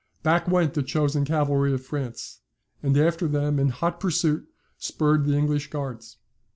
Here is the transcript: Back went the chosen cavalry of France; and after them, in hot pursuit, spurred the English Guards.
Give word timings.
Back 0.23 0.47
went 0.47 0.73
the 0.73 0.81
chosen 0.81 1.25
cavalry 1.25 1.75
of 1.75 1.85
France; 1.85 2.39
and 2.81 2.97
after 2.97 3.27
them, 3.27 3.59
in 3.59 3.69
hot 3.69 3.99
pursuit, 3.99 4.47
spurred 4.79 5.25
the 5.25 5.35
English 5.37 5.69
Guards. 5.69 6.17